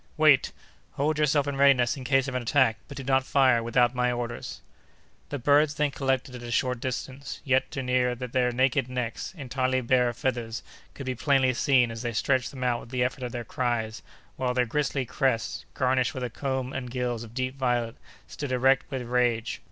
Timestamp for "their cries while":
13.31-14.55